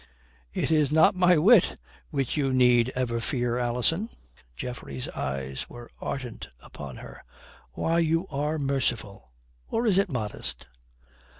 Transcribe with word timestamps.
"It 0.55 0.71
is 0.71 0.91
not 0.91 1.13
my 1.13 1.37
wit 1.37 1.75
which 2.09 2.35
you 2.35 2.51
need 2.51 2.89
ever 2.95 3.19
fear, 3.19 3.59
Alison," 3.59 4.09
Geoffrey's 4.55 5.07
eyes 5.09 5.69
were 5.69 5.91
ardent 6.01 6.49
upon 6.59 6.95
her. 6.97 7.23
"Why, 7.73 7.99
you 7.99 8.25
are 8.29 8.57
merciful. 8.57 9.29
Or 9.69 9.85
is 9.85 9.99
it 9.99 10.09
modest?" 10.09 10.65